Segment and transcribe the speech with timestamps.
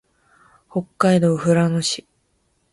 [0.71, 2.07] 北海道富良野市